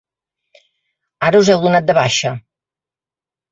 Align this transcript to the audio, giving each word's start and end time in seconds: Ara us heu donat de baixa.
Ara 1.29 1.43
us 1.45 1.53
heu 1.55 1.61
donat 1.67 1.87
de 1.93 1.97
baixa. 2.01 2.35